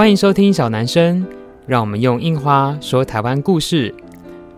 [0.00, 1.26] 欢迎收听小男生，
[1.66, 3.94] 让我们用印花说台湾故事。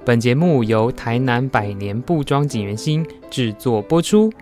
[0.04, 4.32] 本节目由台南百年布庄锦源星制作播出。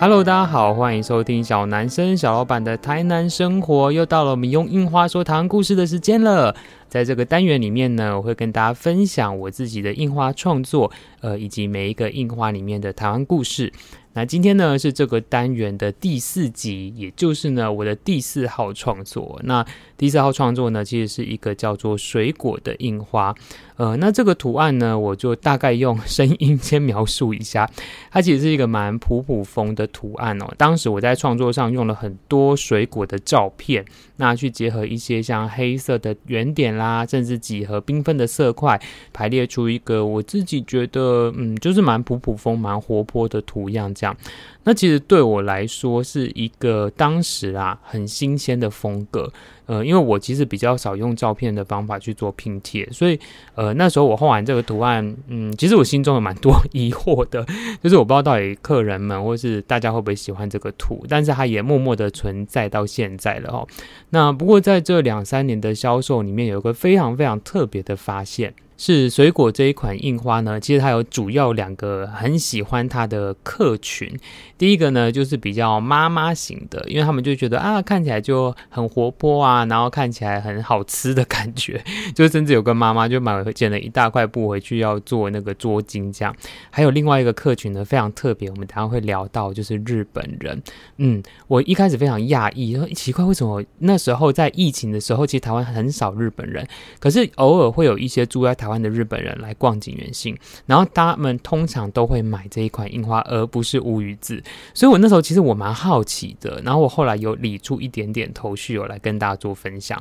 [0.00, 3.90] Hello，大家好，欢迎收听小男生小老板的台南生活。
[3.90, 6.54] 又到了我们用印花说台湾故事的时间了。
[6.88, 13.72] 在这个单元里面呢，我会跟大家分享我自己的印花创作，呃，以及每一个印花里面的台湾故事。
[14.18, 19.40] 那今天呢是这个单元的第四集，也就是呢我的第四号创作。
[19.44, 19.64] 那
[19.96, 23.32] 第四号创作呢，其实是一个叫做水果的印花。
[23.76, 27.70] 呃，那这个图案呢，我就大概用声音先描述一下。
[28.10, 30.52] 它其实是一个蛮普普风的图案哦。
[30.56, 33.84] 当时我在创作上用了很多水果的照片，
[34.16, 38.80] 那去结合一些像黑色的圆点啦，甚至几何缤纷的色块，
[39.12, 44.07] 排列出一个我自己觉得嗯，就是蛮普普风、蛮活泼的图样这样。
[44.64, 49.32] 那其实对我来说是一个当时啊很新鲜的风格，
[49.64, 53.18] 呃，因为我其实比较少用照片的方法去做拼贴，所以
[53.54, 57.46] 呃那时候我画完这个图案，嗯，其实我心中有蛮多 疑惑的，
[57.82, 63.66] 就是我不知道到底客人们或是大家会不会喜欢这个图，但是它也默默的存在到现在了哦。
[64.10, 68.52] 那不过在这两三年的销售里面，有一个非常非常特别的发现。
[68.78, 74.08] 是水果这一款印花呢，其实它有主要两个很喜欢它的客群。
[74.56, 81.82] 第一个呢，就是比较妈妈型的，因为他们就觉得啊，看起来就很活泼啊，然后看起来很好吃的感觉。
[82.14, 86.32] 就甚至有个妈妈就买剪了一大块布回去要做那个桌巾这样。
[86.70, 90.62] 还有另外一个客群呢，非常特别，我们等下会聊到，就是日本人。
[90.98, 96.64] 嗯，我一开始非常讶异，奇怪为什么那时候在疫情的时候，其实台湾很少日本人，
[97.00, 98.67] 可是偶尔会有一些住在台。
[98.68, 104.42] 台湾的日本人来逛景园信，然后他们通常都会买这一款樱花，而不是乌鱼子。
[104.74, 109.98] 所以我那时候其实我蛮好奇的，然后我后来有理出一点点头绪，有来跟大家做分享。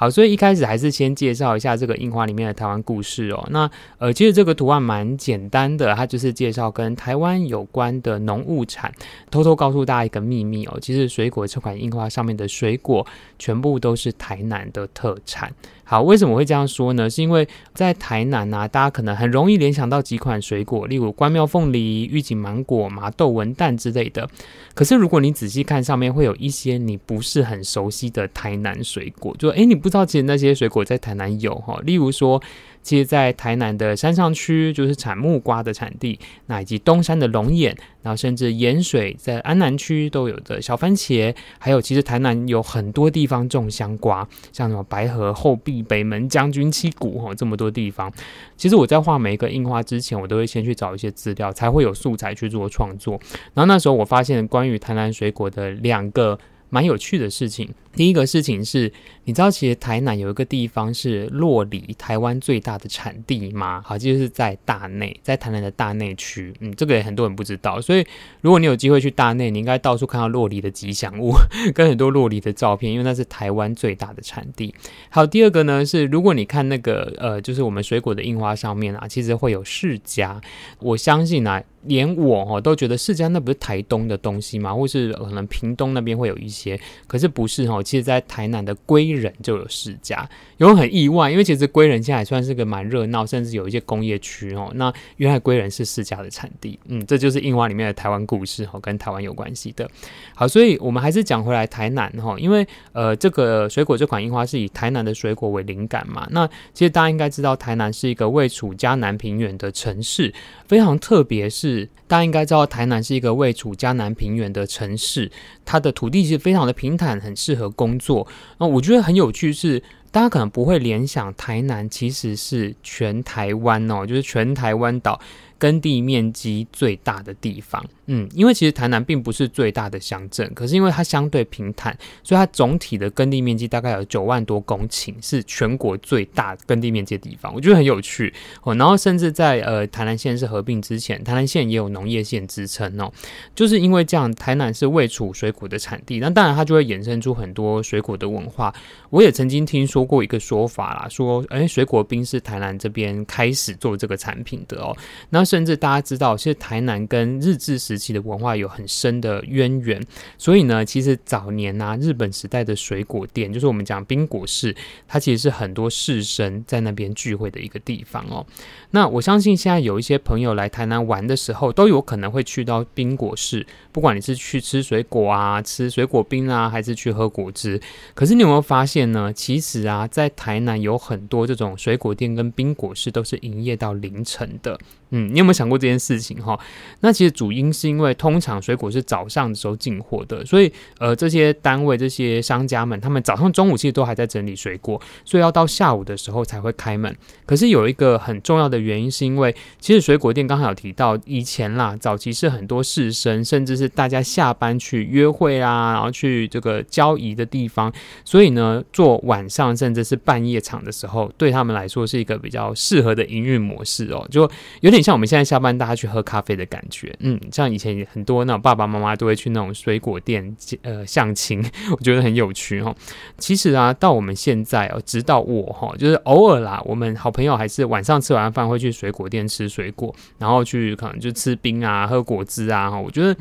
[0.00, 3.46] 好，所以一开始还是先介绍一下这个印花里面的台湾故事哦。
[3.50, 8.90] 那呃，其实这个图案蛮简单的，它就是介绍跟台湾有关的农物产。
[9.30, 13.06] 偷偷告诉大家一个秘密哦，其实水果这款印花上面的水果
[13.38, 15.52] 全部都是台南的特产。
[15.84, 17.10] 好，为什么会这样说呢？
[17.10, 24.26] 是因为在台南啊，大家可能很容易联想到几款水果，例如关庙凤梨、玉井芒果、麻豆文旦之类的。
[24.72, 32.40] 可是如果你仔细看上面，会有一些你不是很熟悉的台南水果，就诶，你不知道其实那些水果在台南有哈，例如说。
[32.82, 48.10] 其实，在台南的山上区，就是产木瓜的产地，那以及东山的龙眼，然后甚至盐水在安南区都有的小番茄，还有其实台南有很多地方种香瓜，像什么白河、后壁、北门、将军、七股哈，这么多地方。
[48.56, 53.20] 其实我在画每一个印花之前，我都会先去找一些资料，才会有素材去做创作。
[53.52, 56.38] 然后那时候我发现关于台南水果的两个
[56.70, 57.68] 蛮有趣的事情。
[57.94, 58.90] 第一个事情是，
[59.24, 63.82] 你知道其实台南有一个地方是洛梨台湾最大的产地吗？
[63.84, 66.54] 好，就是在大内，在台南的大内区。
[66.60, 67.80] 嗯，这个也很多人不知道。
[67.80, 68.06] 所以
[68.42, 71.34] 如果你有机会去大内，你应该到处看到洛梨的吉祥物，
[71.74, 74.72] 跟很多洛梨的照片，因为那是台湾最大的产地。
[75.10, 80.40] 好，第二个呢是，如果你看那个呃，就是我们水果的印花上面啊，其实会有释迦。
[80.78, 84.72] 我相信啊，连我哦都觉得释迦那不是台东的东西吗？
[84.72, 87.79] 或是可能屏东那边会有一些，可是不是哦。
[87.82, 90.24] 其实，在台南的归仁就有释迦，
[90.58, 94.70] 有很意外，因为其实归仁现在还算是个蛮热闹，甚至有一些工业区哦。
[94.74, 99.88] 那原来归仁是释迦的产地，嗯，这就是印花里面的台湾故事哦，跟台湾有关系的。
[100.34, 106.28] 好，所以我们还是讲回来台南哈，因为呃，这个水果这款樱花是以台南的水果为灵感嘛。
[106.30, 110.32] 那其实大家应该知道，台南是一个位处嘉南平原的城市，
[110.66, 115.30] 非常特别是大家应该知道，台南是一个位处嘉南平原的城市，
[115.64, 117.69] 它的土地是非常的平坦，很适合。
[117.72, 118.26] 工作，
[118.58, 125.20] 那我觉得很有趣是，大家可能不会联想台南其实是全台湾哦，就是全台湾岛。
[125.60, 138.74] 耕地面积最大的地方，嗯，因为其实台南并不是最大的乡镇，可是因为它相对平坦，所以它总体的耕地面积大概有九万多公顷，是全国最大耕地面积的地方，我觉得很有趣哦。
[138.76, 143.12] 然后甚至在呃台南县是合并之前，台南县也有农业县之称哦，
[143.54, 148.74] 就是因为这样，台南是未处水果的产地，那当然它就会衍生出很多水果的文化。
[149.10, 154.96] 我也曾经听说说过一个说法啦，说，哎，水果冰是台南这边开始做这个产品的哦。
[155.28, 160.02] 那甚至大家知道，其实台南跟日治时期的文化有很深的渊源，
[160.38, 164.74] 所以呢，其实早年啊，日本时代的水果店，就是我们讲冰果室，
[165.06, 168.46] 它其实是很多士绅在那边聚会的一个地方哦。
[168.92, 177.78] 那我相信现在有一些朋友来台南玩的时候，都有可能会去到冰果室，不管你是去吃水果啊，吃水果冰啊，还是去喝果汁。
[178.14, 179.30] 可是你有没有发现呢？
[179.50, 184.78] 其实，啊在台南有很多这种水果店跟冰果室都是营业到凌晨的。
[185.12, 186.56] 嗯，你有没有想过这件事情哈？
[187.00, 197.12] 那其实主因是因为通常水果是早上的时候进货的，所以呃，这些单位、这些商家们，他们早上、中午其实都还在整理水果，所以要到下午的时候才会开门。
[197.44, 207.92] 可是有一个很重要的原因，是因为其实水果店刚才有提到，以前啦，早期是很多士绅，甚至是大家下班去约会啊，然后去这个交易的地方，
[208.24, 214.48] 所以呢，做晚上甚至是半夜场的时候，对他们来说是一个比较适合的营运模式哦，就
[214.82, 217.16] 有点像我们现在下班大家去喝咖啡的感觉。
[217.20, 222.94] 嗯，像以前很多那种爸爸妈妈都会去那种水果店呃相亲，我觉得很有趣哈。
[223.38, 232.90] 其实啊，到我们现在哦，直到我哈，就是偶尔啦，我们好朋友还是晚上吃完饭会去水果店吃水果，然后去可能就吃冰啊、喝果汁啊。
[232.90, 233.34] 哈，我觉得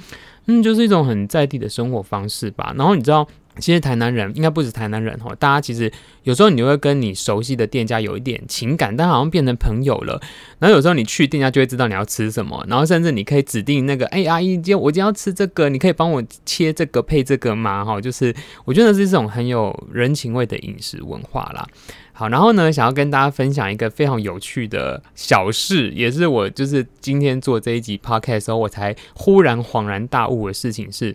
[0.45, 2.74] 嗯，就是一种很在地的生活方式吧。
[2.77, 3.27] 然后你知道。
[3.57, 5.92] 其实台南人应该不止台南人哈，大家其实
[6.24, 10.22] 有时候你会跟你熟悉的店家有一点情感，但好像变成朋友了。
[10.60, 17.84] 然后有时候你去店家就会知道你要吃什么，然后甚至你可以指定那个，哎，阿姨，今天我今天要吃这个，你可以帮我切这个配这个吗？
[17.84, 21.68] 哈，就是我觉得是这种很有人情味的饮食文化啦。
[22.13, 31.13] 好，然后呢，想要跟大家分享一个非常有趣的小事，也是我就是今天做这一集 podcast 的时候，我才忽然恍然大悟的事情是。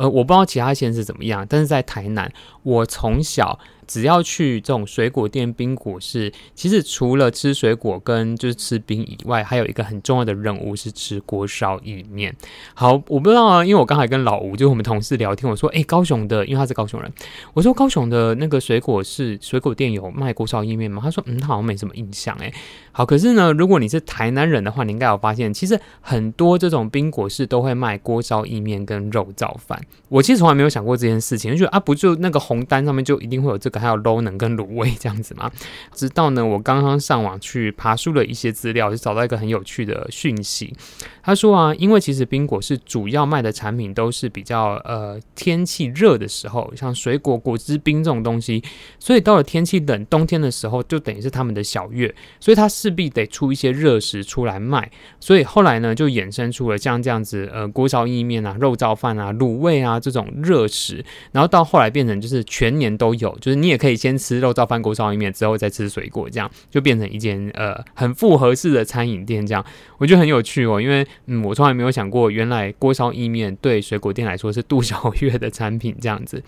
[0.00, 2.32] 呃，我不知道其他县市怎么样，但是在台南，
[2.62, 3.58] 我从小。
[3.86, 12.32] 只要去这种水果店、冰果室，其实除了吃水果跟就是吃冰以外，还有一个很重要的任务是吃锅烧意面。
[12.72, 17.12] 好，我不知道啊，因为我刚才跟老吴，就是我们同事聊天，我说，诶，高雄的，因为他是高雄人，
[17.52, 21.00] 我说高雄的那个水果是水果店有卖锅烧意面吗？
[21.02, 22.54] 他说，嗯，他好像没什么印象，诶。
[22.92, 29.80] 好，可是呢，如果你是台南人的话，你应该有发现，其实很多这种冰果室都会卖锅烧意面跟肉燥饭。
[30.08, 33.80] 我其实从来没有想过这件事情，就觉得啊，不就那个红单上面就一定会有这个。
[33.80, 35.50] 还有捞能跟卤味这样子吗？
[35.96, 40.76] 直到呢，我刚刚上网去爬梳了一些资料，就找到一个很有趣的讯息。
[41.22, 48.62] 他说啊，因为其实冰果是主要卖的产品都是比较呃天气热的时候，像水果果汁冰这种东西，
[48.98, 54.90] 所以到了天气冷冬天的时候，就等于是他们的小月，所以他是必得出一些热食出来卖。
[55.18, 61.02] 所以后来呢，就衍生出了像这样子呃锅烧意面啊、肉燥饭啊、卤味啊这种热食，
[61.32, 63.70] 然后到后来变成就是全年都有，就是你。
[63.70, 69.46] 也可以先吃肉燥饭、锅烧意面，之后再吃水果，这样就变成一间呃很复合式的餐饮店。
[69.46, 69.64] 这样
[69.98, 75.94] 我觉得很有趣哦，因为嗯，我从来没有想过，原来锅烧意面对水果店来说是杜小月的产品。
[76.00, 76.42] 这样子，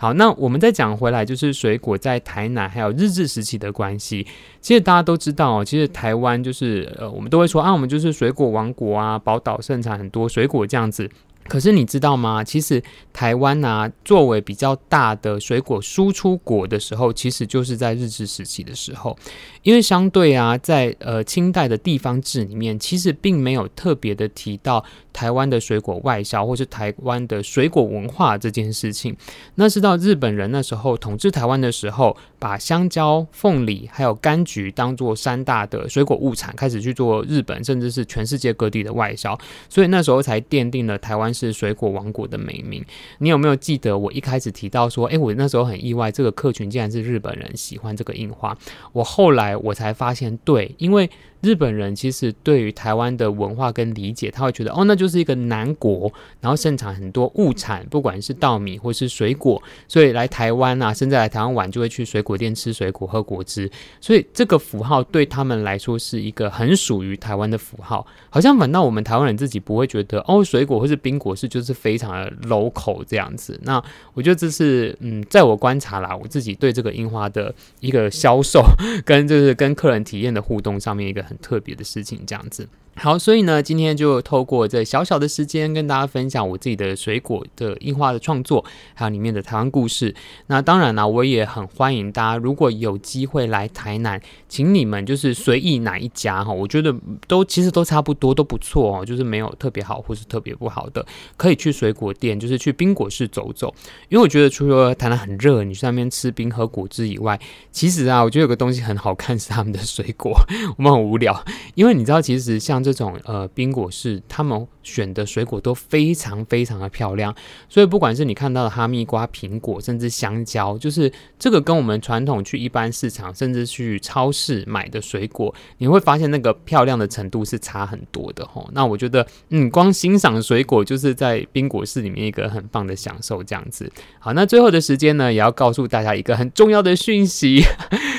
[0.00, 4.26] 好，那我们再讲回来，就是水果在台南还有日治时期的关系。
[4.58, 11.06] 其实大家都知道，其实台湾就是呃，我们都会说啊，我们就是水果王国啊，宝岛盛产很多水果这样子。
[11.50, 12.44] 可是你知道吗？
[12.44, 12.80] 其实
[13.12, 19.18] 台湾啊，作为比较大的水果输出国的时候，其实就是在日治时期的时候。
[19.64, 29.16] 因为相对啊，在呃清代的地方志里面，其实并没有特别的提到台湾的水果外销或是台湾的水果文化这件事情。
[29.56, 42.84] 那是到日本人那时候统治台湾的时候，把香蕉、凤梨还有柑橘当做三大的水果物产，开始去做日本甚至是全世界各地的外销，所以那时候才奠定了台湾是水果王国的美名。
[43.18, 48.56] 你有没有记得我一开始提到说，诶，我那时候很意外，这个客群竟然是日本人喜欢这个印花。
[48.92, 49.50] 我后来。
[49.60, 51.10] 我才发现，对，因为。
[51.40, 63.70] 日本人其实对于台湾的文化跟理解，他会觉得哦，那就是一个南国，然后盛产很多物产，不管是稻米或是水果，所以来台湾啊，甚至来台湾玩就会去水果店吃水果、喝果汁，
[64.02, 68.06] 所以这个符号对他们来说是一个很属于台湾的符号。
[68.28, 73.58] 好像反倒我们台湾人自己不会觉得哦，水果或是冰果是就是非常的 local 这样子。
[73.62, 73.82] 那
[74.12, 78.62] 我觉得这是嗯，在我观察啦，我自己对这个樱花的一个销售
[79.06, 81.24] 跟就是跟客人体验的互动上面一个。
[81.30, 82.68] 很特别的事情，这样子。
[82.96, 90.14] 好，所以呢，今天就透过这小小的时间跟大家分享我自己的水果的印花的创作，还有里面的台湾故事。
[90.48, 96.94] 那当然呢，我也很欢迎大家，如果有机会来台南，请你们就是随意哪一家哈，我觉得
[97.26, 101.04] 都其实都差不多，都不错哦，就是没有特别好或是特别不好的，
[101.38, 103.74] 可以去水果店，就是去冰果室走走。
[104.10, 107.40] 因为我觉得除了台南很热，你去那边吃冰和果汁以外，
[107.72, 110.38] 其实啊，我觉得有个东西很好看是他们的水果。
[110.76, 111.42] 我们很无聊，
[111.74, 112.90] 因为你知道，其实像这。
[113.00, 117.34] 种呃冰果室，他们选的水果都非常非常的漂亮，
[117.66, 128.68] 所以不管是你看到的哈密瓜、苹果，甚至香蕉，就是这个跟我们传统去一般市场，甚至去超市买的水果，你会发现那个漂亮的程度是差很多的齁。
[128.72, 133.90] 那我觉得，嗯，光欣赏水果就是在冰果室里面一个很棒的享受，这样子。
[134.18, 137.64] 好，那最后的时间呢，也要告诉大家一个很重要的讯息，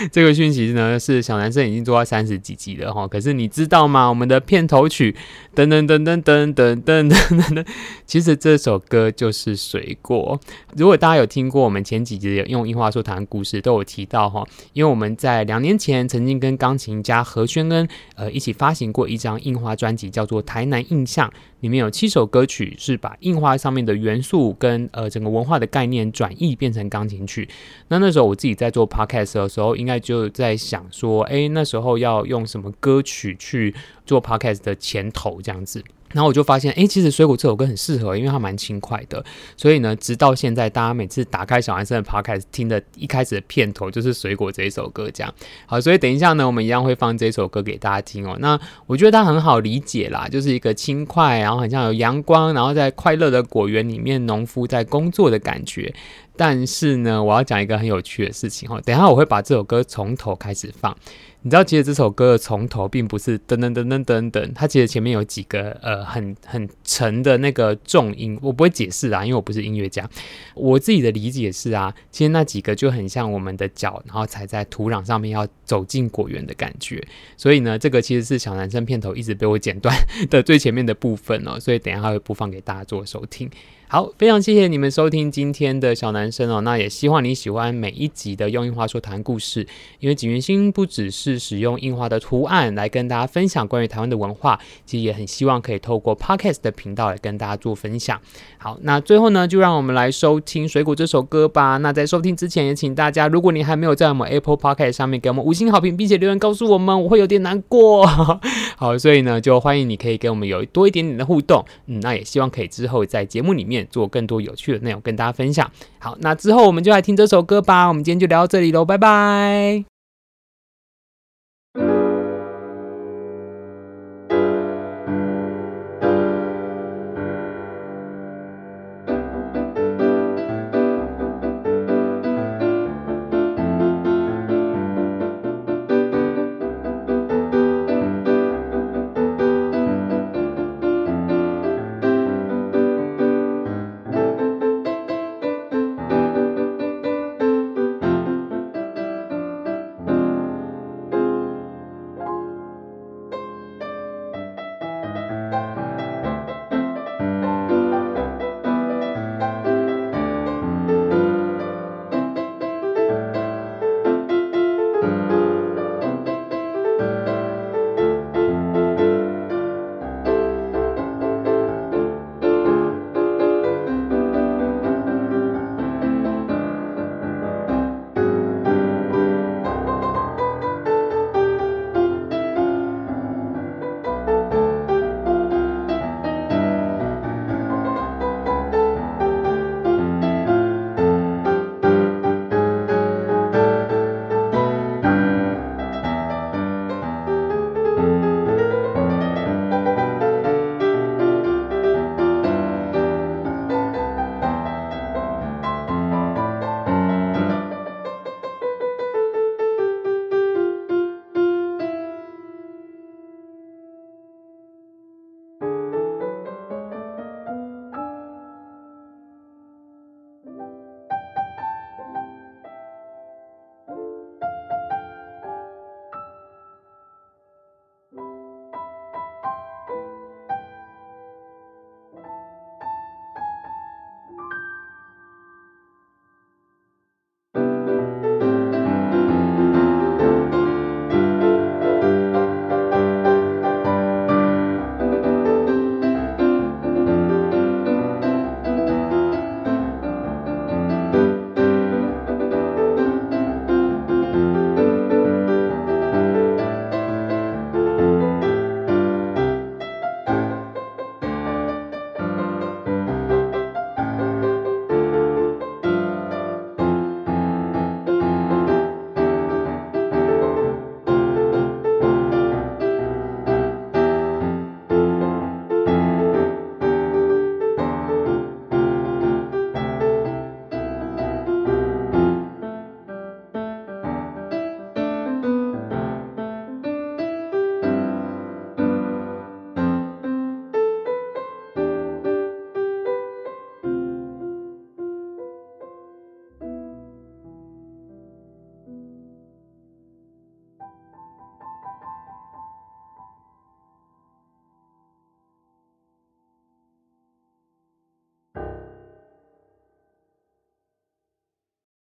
[0.12, 4.08] 这个讯息呢是小男生已经做到三十几集了齁，可是你知道吗？
[4.08, 4.62] 我们的片。
[4.72, 5.14] 头曲，
[5.54, 7.66] 噔噔噔噔噔噔噔噔噔，
[8.08, 10.40] 其实这首歌就是水果。
[10.78, 21.28] 如果大家有听过我们前几集用樱花说台湾故事，都有提到哈，因为我们在两年前曾经跟钢琴家何宣恩呃一起发行过一张樱花专辑，叫做《台南印象》，
[21.62, 27.48] 里面有七首歌曲是把印花上面的元素跟呃整个文化的概念转译变成钢琴曲。
[27.88, 33.74] 那那时候我自己在做 podcast 的时候，应该就在想说，哎，那时候要用什么歌曲去
[34.06, 35.84] 做 podcast 的前头这样子。
[36.14, 39.24] 然后我就发现，哎，其实水果这首歌很适合，因为它蛮轻快的。
[39.56, 45.34] 所以呢，直到现在，大家每次打开小男生的 podcast 听的一开始的片头就是水果这一首歌，这样。
[45.66, 48.38] 好，所以等一下呢，我们一样会放这首歌给大家听哦。
[48.40, 55.94] 那我觉得它很好理解啦，就是一个轻快，然后很像有阳光，然后在快乐的果园里面，农夫在工作的感觉。
[56.38, 58.82] 但是呢，我要讲一个很有趣的事情哦。
[58.84, 60.96] 等一下我会把这首歌从头开始放。
[61.44, 70.08] 你知道，其实这首歌的从头并不是噔噔噔噔噔噔，它其实前面有几个呃很很沉的那个重音，我不会解释啊，因为我不是音乐家。
[70.54, 77.04] 我自己的理解是啊，其实那几个就很像我们的脚，然后踩在土壤上面要走进果园的感觉。
[77.36, 79.96] 所以呢，这个其实是小男生片头一直被我剪断
[80.30, 83.50] 的最前面的部分哦，所以等一下会播放给大家做收听。
[83.92, 86.62] 好，非常谢谢你们收听今天的小男生哦。
[86.62, 89.68] 那也希望你喜欢每一集的用印花说台湾故事，
[90.00, 98.18] 因为景云星不只是使用印花的图案来跟大家分享关于台湾的文化，其实也很希望可以透过 Podcast 的频道来跟大家做分享。
[98.58, 101.76] 好，那最后呢，就让我们来收听《水果》这首歌吧。
[101.76, 108.08] 那在收听之前，也请大家，如果你还没有在我们 Apple Podcast 上面给我们五星好评，并且留言告诉我们，我会有点难过。
[108.78, 111.66] 好，所以呢，就欢迎你可以给我们有多一点点的互动。
[111.88, 115.70] 嗯，那也希望可以之后在节目里面做更多有趣的内容跟大家分享。
[116.00, 117.88] 好，那之后我们就来听这首歌吧。
[117.88, 119.91] 我们今天就聊到这里喽，拜拜。